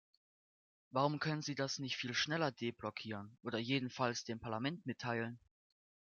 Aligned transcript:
Warum 0.89 1.19
können 1.19 1.43
Sie 1.43 1.53
das 1.53 1.77
nicht 1.77 1.95
viel 1.95 2.15
schneller 2.15 2.51
deblockieren, 2.51 3.37
oder 3.43 3.59
jedenfalls 3.59 4.23
dem 4.23 4.39
Parlament 4.39 4.83
mitteilen? 4.87 5.39